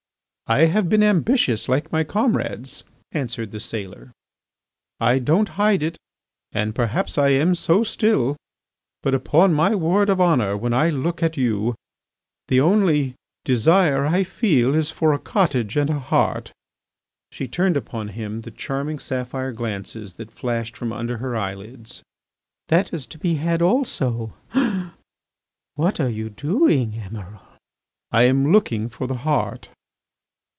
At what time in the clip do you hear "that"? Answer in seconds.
20.15-20.33, 22.67-22.93